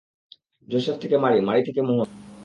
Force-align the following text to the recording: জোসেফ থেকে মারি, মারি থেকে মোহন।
জোসেফ 0.67 0.95
থেকে 0.97 1.15
মারি, 1.17 1.39
মারি 1.41 1.61
থেকে 1.67 1.81
মোহন। 1.81 2.07